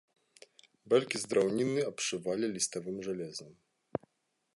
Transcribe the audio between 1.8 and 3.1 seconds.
абшывалі ліставым